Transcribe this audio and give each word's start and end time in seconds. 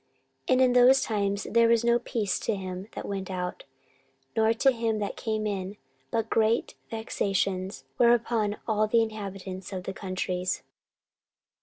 14:015:005 0.47 0.53
And 0.53 0.61
in 0.61 0.73
those 0.73 1.01
times 1.03 1.43
there 1.51 1.67
was 1.67 1.83
no 1.85 1.99
peace 1.99 2.39
to 2.39 2.55
him 2.55 2.87
that 2.93 3.07
went 3.07 3.29
out, 3.29 3.65
nor 4.35 4.51
to 4.51 4.71
him 4.71 4.97
that 4.97 5.15
came 5.15 5.45
in, 5.45 5.77
but 6.09 6.27
great 6.27 6.73
vexations 6.89 7.83
were 7.99 8.15
upon 8.15 8.57
all 8.67 8.87
the 8.87 9.03
inhabitants 9.03 9.71
of 9.71 9.83
the 9.83 9.93
countries. 9.93 10.63